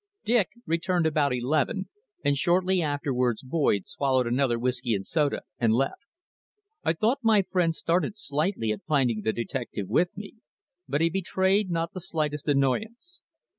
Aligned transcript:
Dick 0.25 0.49
returned 0.65 1.05
about 1.05 1.31
eleven, 1.31 1.87
and 2.25 2.35
shortly 2.35 2.81
afterwards 2.81 3.43
Boyd 3.43 3.85
swallowed 3.87 4.25
another 4.25 4.57
whisky 4.57 4.95
and 4.95 5.05
soda 5.05 5.43
and 5.59 5.73
left. 5.75 6.07
I 6.83 6.93
thought 6.93 7.19
my 7.21 7.43
friend 7.43 7.75
started 7.75 8.17
slightly 8.17 8.71
at 8.71 8.83
finding 8.87 9.21
the 9.21 9.31
detective 9.31 9.89
with 9.89 10.09
me, 10.17 10.37
but 10.89 11.01
he 11.01 11.11
betrayed 11.11 11.69
not 11.69 11.93
the 11.93 12.01
slightest 12.01 12.47
annoyance. 12.47 13.21